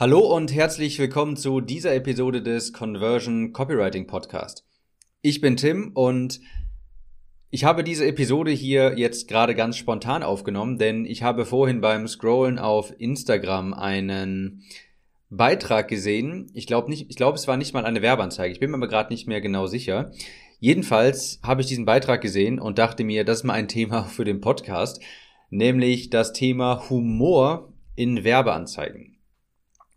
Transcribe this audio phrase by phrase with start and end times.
[0.00, 4.64] Hallo und herzlich willkommen zu dieser Episode des Conversion Copywriting Podcast.
[5.20, 6.40] Ich bin Tim und
[7.50, 12.08] ich habe diese Episode hier jetzt gerade ganz spontan aufgenommen, denn ich habe vorhin beim
[12.08, 14.64] Scrollen auf Instagram einen
[15.28, 16.50] Beitrag gesehen.
[16.54, 18.54] Ich glaube nicht, ich glaube, es war nicht mal eine Werbeanzeige.
[18.54, 20.12] Ich bin mir aber gerade nicht mehr genau sicher.
[20.60, 24.24] Jedenfalls habe ich diesen Beitrag gesehen und dachte mir, das ist mal ein Thema für
[24.24, 25.02] den Podcast,
[25.50, 29.19] nämlich das Thema Humor in Werbeanzeigen.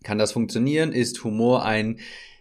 [0.03, 0.91] Kann das funktionieren?
[0.91, 1.99] Ist Humor ein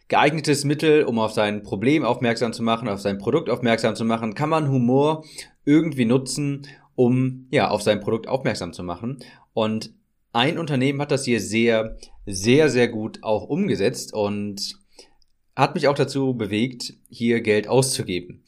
[0.09, 4.35] geeignetes Mittel, um auf sein Problem aufmerksam zu machen, auf sein Produkt aufmerksam zu machen?
[4.35, 5.25] Kann man Humor
[5.65, 9.19] irgendwie nutzen, um ja auf sein Produkt aufmerksam zu machen?
[9.55, 9.95] Und
[10.33, 14.79] ein Unternehmen hat das hier sehr, sehr, sehr gut auch umgesetzt und
[15.55, 18.43] hat mich auch dazu bewegt, hier Geld auszugeben.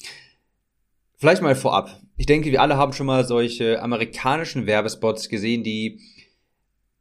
[1.17, 2.01] Vielleicht mal vorab.
[2.17, 6.01] Ich denke, wir alle haben schon mal solche amerikanischen Werbespots gesehen, die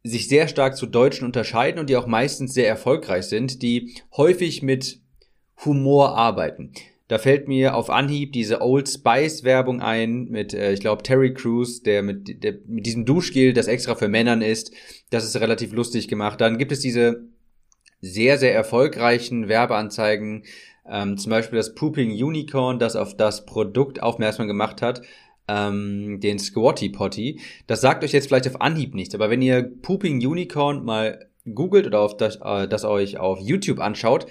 [0.04, 4.62] sich sehr stark zu Deutschen unterscheiden und die auch meistens sehr erfolgreich sind, die häufig
[4.62, 5.00] mit
[5.64, 6.72] Humor arbeiten.
[7.08, 11.32] Da fällt mir auf Anhieb diese Old Spice Werbung ein mit, äh, ich glaube, Terry
[11.32, 14.72] Crews, der mit, der mit diesem Duschgel, das extra für Männern ist.
[15.10, 16.40] Das ist relativ lustig gemacht.
[16.40, 17.24] Dann gibt es diese
[18.00, 20.44] sehr, sehr erfolgreichen Werbeanzeigen,
[20.90, 25.02] ähm, zum Beispiel das Pooping Unicorn, das auf das Produkt aufmerksam gemacht hat
[25.48, 27.40] ähm, den Squatty Potty.
[27.66, 31.86] Das sagt euch jetzt vielleicht auf Anhieb nichts, aber wenn ihr Pooping Unicorn mal googelt
[31.86, 34.26] oder auf das, äh, das euch auf YouTube anschaut,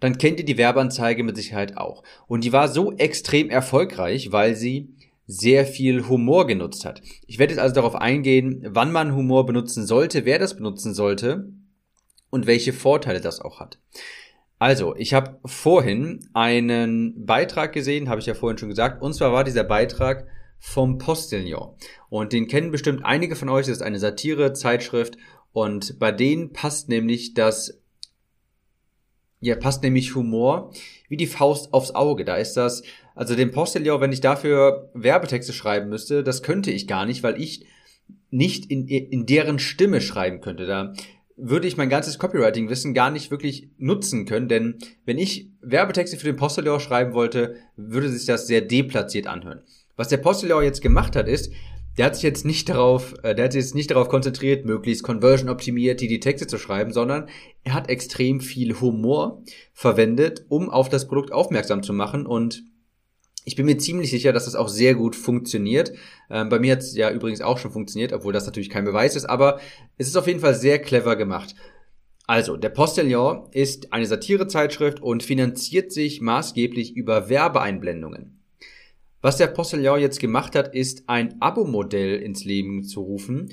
[0.00, 2.02] dann kennt ihr die Werbeanzeige mit Sicherheit auch.
[2.26, 4.94] Und die war so extrem erfolgreich, weil sie
[5.26, 7.02] sehr viel Humor genutzt hat.
[7.26, 11.52] Ich werde jetzt also darauf eingehen, wann man Humor benutzen sollte, wer das benutzen sollte
[12.30, 13.78] und welche Vorteile das auch hat.
[14.58, 19.32] Also, ich habe vorhin einen Beitrag gesehen, habe ich ja vorhin schon gesagt, und zwar
[19.32, 20.26] war dieser Beitrag
[20.60, 21.74] vom Postillon.
[22.10, 23.66] Und den kennen bestimmt einige von euch.
[23.66, 25.16] Das ist eine Satire-Zeitschrift.
[25.52, 27.80] Und bei denen passt nämlich das,
[29.40, 30.72] ja, passt nämlich Humor
[31.08, 32.24] wie die Faust aufs Auge.
[32.24, 32.82] Da ist das,
[33.16, 37.40] also den Postillon, wenn ich dafür Werbetexte schreiben müsste, das könnte ich gar nicht, weil
[37.40, 37.66] ich
[38.30, 40.66] nicht in, in deren Stimme schreiben könnte.
[40.66, 40.92] Da
[41.36, 46.26] würde ich mein ganzes Copywriting-Wissen gar nicht wirklich nutzen können, denn wenn ich Werbetexte für
[46.26, 49.62] den Postillon schreiben wollte, würde sich das sehr deplatziert anhören.
[50.00, 51.52] Was der Postillon jetzt gemacht hat, ist,
[51.98, 55.02] der hat sich jetzt nicht darauf, äh, der hat sich jetzt nicht darauf konzentriert, möglichst
[55.02, 57.28] Conversion optimiert, die die Texte zu schreiben, sondern
[57.64, 59.42] er hat extrem viel Humor
[59.74, 62.64] verwendet, um auf das Produkt aufmerksam zu machen und
[63.44, 65.92] ich bin mir ziemlich sicher, dass das auch sehr gut funktioniert.
[66.30, 69.16] Ähm, bei mir hat es ja übrigens auch schon funktioniert, obwohl das natürlich kein Beweis
[69.16, 69.60] ist, aber
[69.98, 71.54] es ist auf jeden Fall sehr clever gemacht.
[72.26, 78.39] Also, der Postillon ist eine Satirezeitschrift und finanziert sich maßgeblich über Werbeeinblendungen.
[79.22, 83.50] Was der Postillon jetzt gemacht hat, ist ein Abo-Modell ins Leben zu rufen.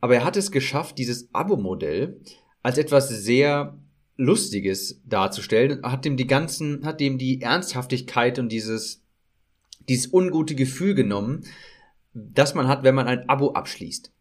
[0.00, 2.20] Aber er hat es geschafft, dieses Abo-Modell
[2.62, 3.76] als etwas sehr
[4.16, 9.02] Lustiges darzustellen, hat dem die ganzen, hat dem die Ernsthaftigkeit und dieses,
[9.88, 11.44] dieses ungute Gefühl genommen,
[12.14, 14.12] das man hat, wenn man ein Abo abschließt.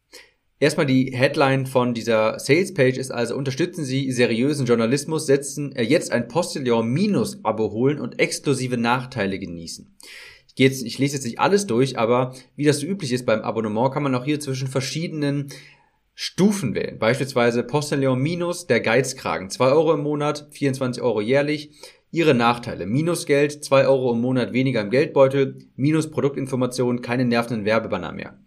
[0.60, 6.12] Erstmal die Headline von dieser Salespage ist also, unterstützen Sie seriösen Journalismus, setzen äh, jetzt
[6.12, 9.96] ein Postillon Minus Abo holen und exklusive Nachteile genießen
[10.60, 13.92] jetzt, ich lese jetzt nicht alles durch, aber wie das so üblich ist beim Abonnement,
[13.92, 15.50] kann man auch hier zwischen verschiedenen
[16.20, 16.98] Stufen wählen.
[16.98, 19.52] Beispielsweise Postillon Minus, der Geizkragen.
[19.52, 21.70] 2 Euro im Monat, 24 Euro jährlich.
[22.10, 22.88] Ihre Nachteile.
[22.88, 25.60] Minusgeld, 2 Euro im Monat weniger im Geldbeutel.
[25.76, 28.40] Minus Produktinformationen, keine nervenden Werbebanner mehr.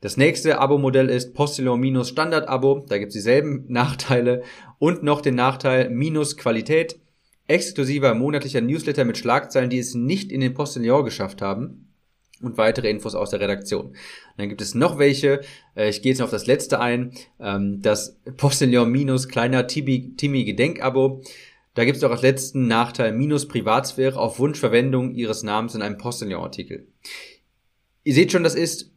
[0.00, 2.86] Das nächste Abo-Modell ist Postillon minus Standard-Abo.
[2.88, 4.42] Da gibt es dieselben Nachteile.
[4.78, 7.00] Und noch den Nachteil minus Qualität
[7.50, 11.88] exklusiver monatlicher Newsletter mit Schlagzeilen, die es nicht in den Postillon geschafft haben
[12.40, 13.94] und weitere Infos aus der Redaktion.
[14.36, 15.40] dann gibt es noch welche.
[15.74, 17.12] Äh, ich gehe jetzt auf das letzte ein.
[17.40, 21.22] Ähm, das Postillon minus kleiner Timmy Gedenkabo.
[21.74, 25.82] Da gibt es auch als letzten Nachteil minus Privatsphäre auf Wunsch Verwendung Ihres Namens in
[25.82, 26.86] einem Postillon-Artikel.
[28.04, 28.92] Ihr seht schon, das ist,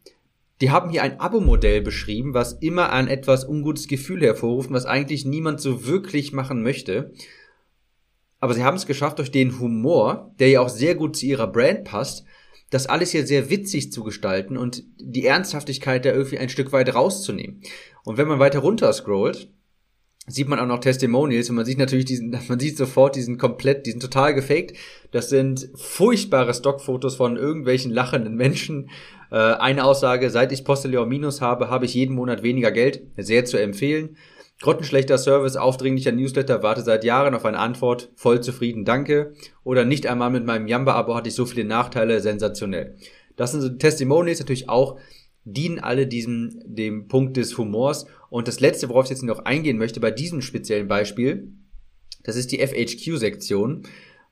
[0.62, 5.26] die haben hier ein Abo-Modell beschrieben, was immer ein etwas ungutes Gefühl hervorruft, was eigentlich
[5.26, 7.14] niemand so wirklich machen möchte
[8.44, 11.48] aber sie haben es geschafft, durch den Humor, der ja auch sehr gut zu ihrer
[11.48, 12.26] Brand passt,
[12.72, 16.94] das alles hier sehr witzig zu gestalten und die Ernsthaftigkeit da irgendwie ein Stück weit
[16.94, 17.62] rauszunehmen.
[18.04, 19.50] Und wenn man weiter runter scrollt,
[20.28, 23.86] sieht man auch noch Testimonials und man sieht natürlich diesen, man sieht sofort diesen komplett,
[23.86, 24.76] diesen total gefaked.
[25.12, 28.90] Das sind furchtbare Stockfotos von irgendwelchen lachenden Menschen.
[29.32, 33.04] Äh, eine Aussage, seit ich Postillon Minus habe, habe ich jeden Monat weniger Geld.
[33.16, 34.18] Sehr zu empfehlen.
[34.62, 39.34] Grottenschlechter Service, aufdringlicher Newsletter, warte seit Jahren auf eine Antwort, voll zufrieden, danke.
[39.64, 42.96] Oder nicht einmal mit meinem Yamba-Abo hatte ich so viele Nachteile, sensationell.
[43.36, 44.98] Das sind so Testimonials natürlich auch,
[45.46, 49.78] dienen alle diesem, dem Punkt des Humors Und das letzte, worauf ich jetzt noch eingehen
[49.78, 51.52] möchte bei diesem speziellen Beispiel,
[52.24, 53.84] das ist die FHQ-Sektion,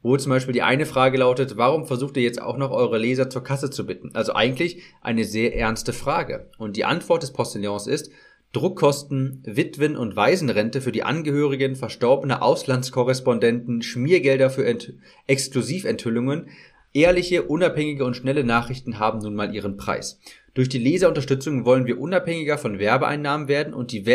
[0.02, 3.30] wo zum Beispiel die eine Frage lautet, warum versucht ihr jetzt auch noch eure Leser
[3.30, 4.12] zur Kasse zu bitten?
[4.16, 6.50] Also eigentlich eine sehr ernste Frage.
[6.58, 8.12] Und die Antwort des Postillons ist,
[8.54, 14.94] Druckkosten, Witwen- und Waisenrente für die Angehörigen verstorbener Auslandskorrespondenten, Schmiergelder für Ent
[15.28, 16.50] Exklusiventhüllungen,
[16.94, 20.20] ehrliche, unabhängige und schnelle Nachrichten haben nun mal ihren Preis.
[20.54, 24.06] Durch die Leserunterstützung wollen wir unabhängiger von Werbeeinnahmen werden und, die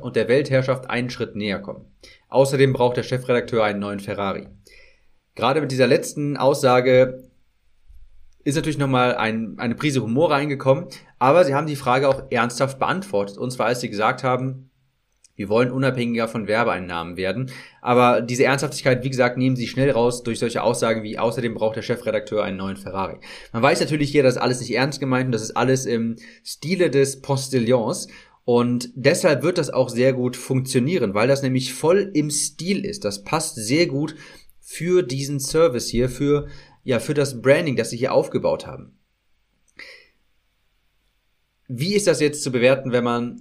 [0.00, 1.84] und der Weltherrschaft einen Schritt näher kommen.
[2.28, 4.48] Außerdem braucht der Chefredakteur einen neuen Ferrari.
[5.36, 7.22] Gerade mit dieser letzten Aussage
[8.42, 10.86] ist natürlich nochmal ein, eine Prise Humor reingekommen,
[11.18, 13.38] aber sie haben die Frage auch ernsthaft beantwortet.
[13.38, 14.70] Und zwar, als sie gesagt haben,
[15.36, 17.50] wir wollen unabhängiger von Werbeeinnahmen werden.
[17.82, 21.76] Aber diese Ernsthaftigkeit, wie gesagt, nehmen sie schnell raus durch solche Aussagen wie außerdem braucht
[21.76, 23.18] der Chefredakteur einen neuen Ferrari.
[23.52, 26.16] Man weiß natürlich hier, das ist alles nicht ernst gemeint und das ist alles im
[26.42, 28.08] Stile des Postillons.
[28.44, 33.04] Und deshalb wird das auch sehr gut funktionieren, weil das nämlich voll im Stil ist.
[33.04, 34.14] Das passt sehr gut
[34.60, 36.46] für diesen Service hier, für,
[36.82, 38.98] ja, für das Branding, das sie hier aufgebaut haben.
[41.68, 43.40] Wie ist das jetzt zu bewerten, wenn man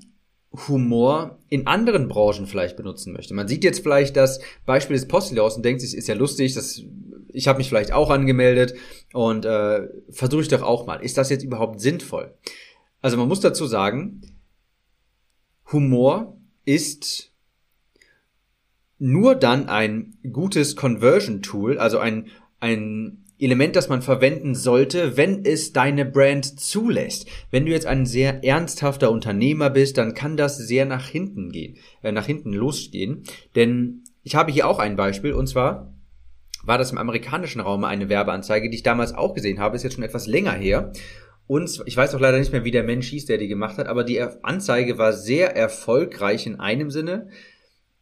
[0.67, 3.33] Humor in anderen Branchen vielleicht benutzen möchte.
[3.33, 6.81] Man sieht jetzt vielleicht das Beispiel des Postillons und denkt sich, ist ja lustig, das,
[7.31, 8.73] ich habe mich vielleicht auch angemeldet
[9.13, 10.97] und äh, versuche ich doch auch mal.
[10.97, 12.33] Ist das jetzt überhaupt sinnvoll?
[13.01, 14.21] Also man muss dazu sagen,
[15.71, 17.31] Humor ist
[18.97, 22.27] nur dann ein gutes Conversion-Tool, also ein,
[22.59, 27.27] ein Element, das man verwenden sollte, wenn es deine Brand zulässt.
[27.51, 31.77] Wenn du jetzt ein sehr ernsthafter Unternehmer bist, dann kann das sehr nach hinten gehen,
[32.01, 33.23] äh, nach hinten losgehen.
[33.55, 35.93] Denn ich habe hier auch ein Beispiel und zwar
[36.63, 39.95] war das im amerikanischen Raum eine Werbeanzeige, die ich damals auch gesehen habe, ist jetzt
[39.95, 40.91] schon etwas länger her.
[41.47, 43.87] Und ich weiß auch leider nicht mehr, wie der Mensch hieß, der die gemacht hat,
[43.87, 47.29] aber die Anzeige war sehr erfolgreich in einem Sinne,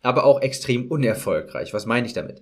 [0.02, 1.74] aber auch extrem unerfolgreich.
[1.74, 2.42] Was meine ich damit?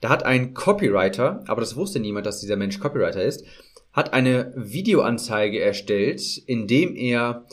[0.00, 3.44] Da hat ein Copywriter, aber das wusste niemand, dass dieser Mensch Copywriter ist,
[3.92, 7.44] hat eine Videoanzeige erstellt, in dem er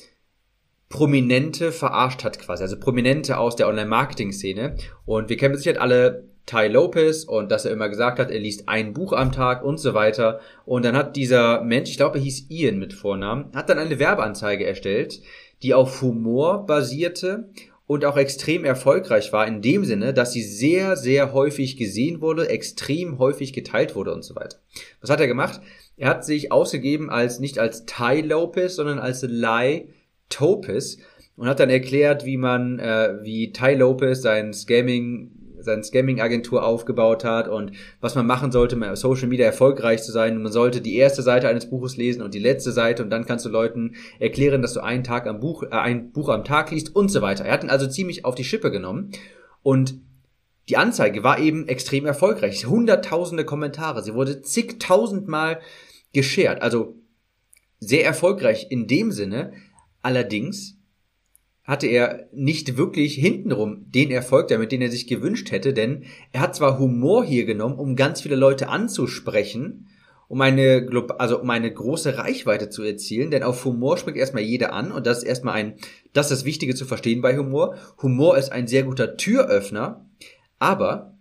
[0.90, 4.76] Prominente verarscht hat quasi, also Prominente aus der Online-Marketing-Szene.
[5.06, 8.70] Und wir kennen sicher alle Ty Lopez und dass er immer gesagt hat, er liest
[8.70, 10.40] ein Buch am Tag und so weiter.
[10.66, 13.98] Und dann hat dieser Mensch, ich glaube, er hieß Ian mit Vornamen, hat dann eine
[13.98, 15.22] Werbeanzeige erstellt,
[15.64, 17.50] die auf Humor basierte
[17.88, 22.50] und auch extrem erfolgreich war in dem Sinne, dass sie sehr, sehr häufig gesehen wurde,
[22.50, 24.58] extrem häufig geteilt wurde und so weiter.
[25.02, 25.62] Was hat er gemacht?
[25.98, 29.88] Er hat sich ausgegeben als nicht als Ty Lopez, sondern als Lai
[30.30, 30.98] Topis
[31.36, 35.32] und hat dann erklärt, wie man, äh, wie Ty Lopez sein Scamming
[35.66, 40.42] seine Scamming-Agentur aufgebaut hat und was man machen sollte, um Social Media erfolgreich zu sein.
[40.42, 43.46] man sollte die erste Seite eines Buches lesen und die letzte Seite und dann kannst
[43.46, 46.96] du Leuten erklären, dass du einen Tag am Buch, äh, ein Buch am Tag liest
[46.96, 47.46] und so weiter.
[47.46, 49.12] Er hat ihn also ziemlich auf die Schippe genommen
[49.64, 49.96] und
[50.70, 52.66] die Anzeige war eben extrem erfolgreich.
[52.66, 54.04] Hunderttausende Kommentare.
[54.04, 55.60] Sie wurde zigtausendmal
[56.14, 56.62] geshared.
[56.62, 56.96] Also
[57.80, 59.54] sehr erfolgreich in dem Sinne.
[60.02, 60.75] Allerdings
[61.66, 66.42] hatte er nicht wirklich hintenrum den Erfolg damit, den er sich gewünscht hätte, denn er
[66.42, 69.88] hat zwar Humor hier genommen, um ganz viele Leute anzusprechen,
[70.28, 74.74] um eine, also um eine große Reichweite zu erzielen, denn auf Humor springt erstmal jeder
[74.74, 75.76] an und das ist erstmal ein,
[76.14, 77.76] das ist das Wichtige zu verstehen bei Humor.
[78.02, 80.06] Humor ist ein sehr guter Türöffner,
[80.60, 81.18] aber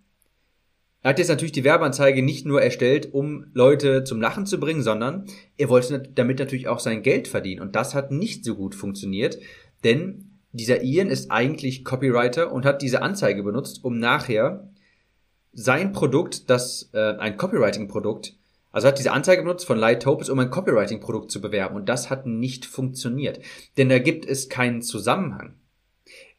[1.01, 4.81] er hat jetzt natürlich die Werbeanzeige nicht nur erstellt, um Leute zum Lachen zu bringen,
[4.81, 5.25] sondern
[5.57, 9.39] er wollte damit natürlich auch sein Geld verdienen und das hat nicht so gut funktioniert,
[9.83, 14.69] denn dieser Ian ist eigentlich Copywriter und hat diese Anzeige benutzt, um nachher
[15.53, 18.35] sein Produkt, das äh, ein Copywriting-Produkt,
[18.71, 21.77] also hat diese Anzeige benutzt von Light Topes, um ein Copywriting-Produkt zu bewerben.
[21.77, 23.39] Und das hat nicht funktioniert.
[23.77, 25.53] Denn da gibt es keinen Zusammenhang.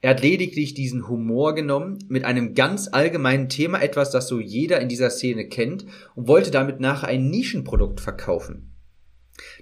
[0.03, 4.81] Er hat lediglich diesen Humor genommen mit einem ganz allgemeinen Thema, etwas, das so jeder
[4.81, 8.76] in dieser Szene kennt, und wollte damit nachher ein Nischenprodukt verkaufen.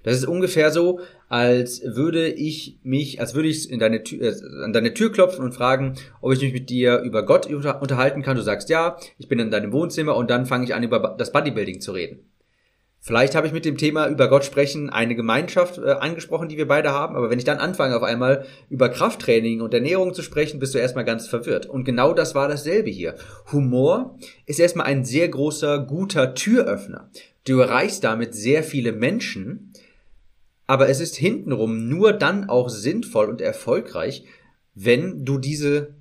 [0.03, 4.65] Das ist ungefähr so, als würde ich mich, als würde ich in deine Tür, äh,
[4.65, 8.23] an deine Tür klopfen und fragen, ob ich mich mit dir über Gott unter, unterhalten
[8.23, 8.37] kann.
[8.37, 11.33] Du sagst ja, ich bin in deinem Wohnzimmer und dann fange ich an, über das
[11.33, 12.21] Bodybuilding zu reden.
[13.07, 16.67] Vielleicht habe ich mit dem Thema über Gott sprechen eine Gemeinschaft äh, angesprochen, die wir
[16.67, 20.59] beide haben, aber wenn ich dann anfange, auf einmal über Krafttraining und Ernährung zu sprechen,
[20.59, 21.67] bist du erstmal ganz verwirrt.
[21.67, 23.17] Und genau das war dasselbe hier.
[23.53, 27.11] Humor ist erstmal ein sehr großer, guter Türöffner.
[27.47, 29.75] Du erreichst damit sehr viele Menschen,
[30.67, 34.25] aber es ist hintenrum nur dann auch sinnvoll und erfolgreich,
[34.75, 35.93] wenn du diese,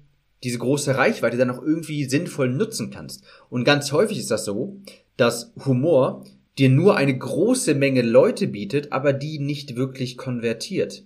[0.41, 3.25] diese große Reichweite dann auch irgendwie sinnvoll nutzen kannst.
[3.49, 4.77] Und ganz häufig ist das so,
[5.17, 6.23] dass Humor
[6.57, 11.05] dir nur eine große Menge Leute bietet, aber die nicht wirklich konvertiert.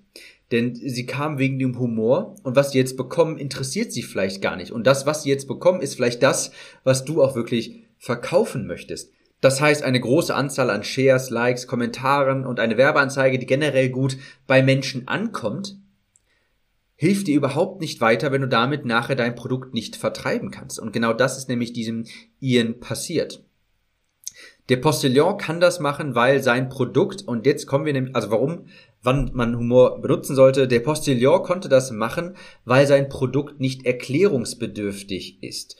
[0.51, 4.55] Denn sie kamen wegen dem Humor und was sie jetzt bekommen, interessiert sie vielleicht gar
[4.55, 4.71] nicht.
[4.71, 6.51] Und das, was sie jetzt bekommen, ist vielleicht das,
[6.83, 9.11] was du auch wirklich verkaufen möchtest.
[9.41, 14.17] Das heißt, eine große Anzahl an Shares, Likes, Kommentaren und eine Werbeanzeige, die generell gut
[14.47, 15.77] bei Menschen ankommt,
[16.95, 20.79] hilft dir überhaupt nicht weiter, wenn du damit nachher dein Produkt nicht vertreiben kannst.
[20.79, 22.05] Und genau das ist nämlich diesem
[22.39, 23.43] Ian passiert.
[24.69, 28.65] Der Postillon kann das machen, weil sein Produkt, und jetzt kommen wir nämlich, also warum,
[29.01, 35.41] wann man Humor benutzen sollte, der Postillon konnte das machen, weil sein Produkt nicht erklärungsbedürftig
[35.41, 35.77] ist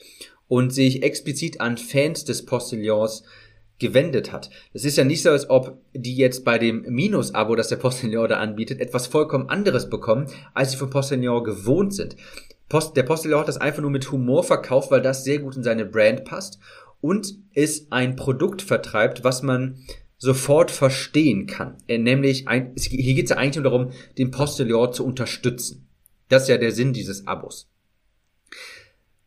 [0.48, 3.24] und sich explizit an Fans des Postillons
[3.78, 4.48] gewendet hat.
[4.72, 8.28] Es ist ja nicht so, als ob die jetzt bei dem Minus-Abo, das der Postillon
[8.28, 12.16] da anbietet, etwas vollkommen anderes bekommen, als sie vom Postillon gewohnt sind.
[12.68, 15.62] Post, der Postillon hat das einfach nur mit Humor verkauft, weil das sehr gut in
[15.62, 16.58] seine Brand passt
[17.00, 19.84] und es ein Produkt vertreibt, was man
[20.16, 21.76] sofort verstehen kann.
[21.86, 25.86] Äh, nämlich, ein, hier geht es ja eigentlich nur darum, den Postillon zu unterstützen.
[26.28, 27.70] Das ist ja der Sinn dieses Abos.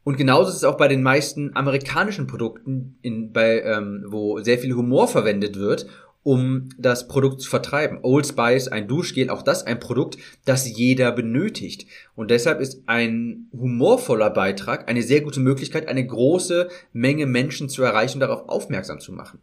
[0.03, 4.57] Und genauso ist es auch bei den meisten amerikanischen Produkten, in, bei, ähm, wo sehr
[4.57, 5.87] viel Humor verwendet wird,
[6.23, 7.99] um das Produkt zu vertreiben.
[8.03, 11.87] Old Spice, ein Duschgel, auch das ein Produkt, das jeder benötigt.
[12.15, 17.83] Und deshalb ist ein humorvoller Beitrag eine sehr gute Möglichkeit, eine große Menge Menschen zu
[17.83, 19.39] erreichen und darauf aufmerksam zu machen.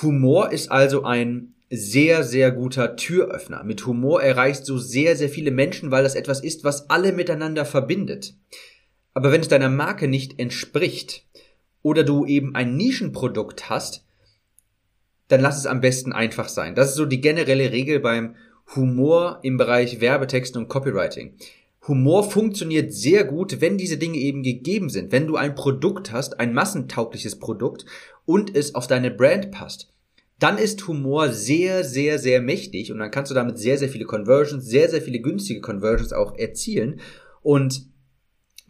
[0.00, 3.62] Humor ist also ein sehr, sehr guter Türöffner.
[3.64, 7.64] Mit Humor erreicht so sehr, sehr viele Menschen, weil das etwas ist, was alle miteinander
[7.64, 8.34] verbindet.
[9.14, 11.26] Aber wenn es deiner Marke nicht entspricht
[11.82, 14.04] oder du eben ein Nischenprodukt hast,
[15.32, 16.74] dann lass es am besten einfach sein.
[16.74, 18.36] Das ist so die generelle Regel beim
[18.76, 21.34] Humor im Bereich Werbetexten und Copywriting.
[21.88, 25.10] Humor funktioniert sehr gut, wenn diese Dinge eben gegeben sind.
[25.10, 27.86] Wenn du ein Produkt hast, ein massentaugliches Produkt
[28.26, 29.88] und es auf deine Brand passt,
[30.38, 34.04] dann ist Humor sehr, sehr, sehr mächtig und dann kannst du damit sehr, sehr viele
[34.04, 37.00] Conversions, sehr, sehr viele günstige Conversions auch erzielen.
[37.40, 37.86] Und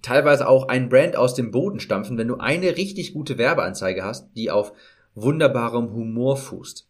[0.00, 4.30] teilweise auch ein Brand aus dem Boden stampfen, wenn du eine richtig gute Werbeanzeige hast,
[4.36, 4.72] die auf
[5.14, 6.88] wunderbarem Humor fußt.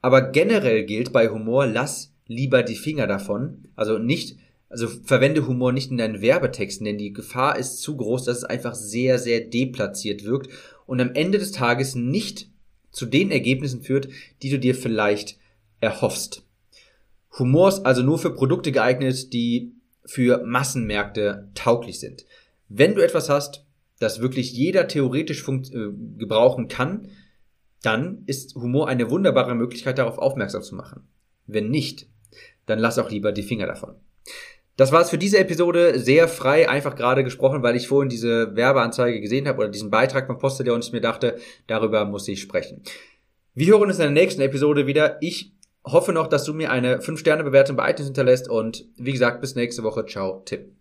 [0.00, 3.68] Aber generell gilt bei Humor, lass lieber die Finger davon.
[3.74, 4.36] Also nicht,
[4.68, 8.44] also verwende Humor nicht in deinen Werbetexten, denn die Gefahr ist zu groß, dass es
[8.44, 10.50] einfach sehr, sehr deplatziert wirkt
[10.86, 12.48] und am Ende des Tages nicht
[12.90, 14.08] zu den Ergebnissen führt,
[14.42, 15.38] die du dir vielleicht
[15.80, 16.42] erhoffst.
[17.38, 19.72] Humor ist also nur für Produkte geeignet, die
[20.04, 22.24] für Massenmärkte tauglich sind.
[22.68, 23.64] Wenn du etwas hast,
[23.98, 25.62] das wirklich jeder theoretisch äh,
[26.16, 27.08] gebrauchen kann,
[27.86, 31.08] dann ist Humor eine wunderbare Möglichkeit, darauf aufmerksam zu machen.
[31.46, 32.08] Wenn nicht,
[32.66, 33.94] dann lass auch lieber die Finger davon.
[34.76, 35.98] Das war's für diese Episode.
[35.98, 40.26] Sehr frei, einfach gerade gesprochen, weil ich vorhin diese Werbeanzeige gesehen habe oder diesen Beitrag
[40.26, 42.82] vom Postillon und ich mir dachte, darüber muss ich sprechen.
[43.54, 45.16] Wir hören uns in der nächsten Episode wieder.
[45.22, 45.52] Ich
[45.84, 49.82] hoffe noch, dass du mir eine 5-Sterne-Bewertung bei iTunes hinterlässt und wie gesagt, bis nächste
[49.82, 50.04] Woche.
[50.04, 50.75] Ciao, Tipp.